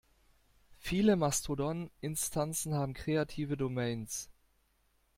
Viele 0.79 1.15
Mastodon-Instanzen 1.15 2.73
haben 2.73 2.95
kreative 2.95 3.55
Domains. 3.55 4.29